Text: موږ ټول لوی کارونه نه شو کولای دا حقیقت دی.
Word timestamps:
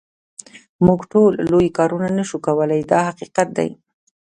موږ 0.85 0.99
ټول 1.11 1.31
لوی 1.51 1.69
کارونه 1.77 2.09
نه 2.17 2.23
شو 2.29 2.37
کولای 2.45 2.81
دا 2.91 2.99
حقیقت 3.09 3.47
دی. 3.57 3.69